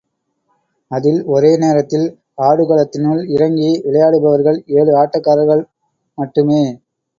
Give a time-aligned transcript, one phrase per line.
[0.91, 2.05] அதில் ஒரே நேரத்தில்
[2.41, 5.59] ஆடுகளத்தினுள் இறங்கி விளையாடுபவர்கள் ஏழு ஆட்டக்காரர்கள
[6.17, 6.61] மட்டுமே.